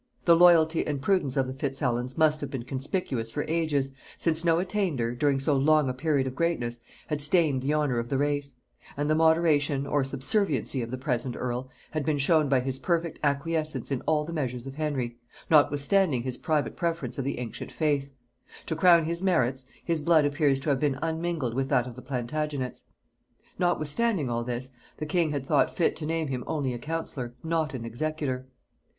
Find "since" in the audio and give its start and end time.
4.17-4.43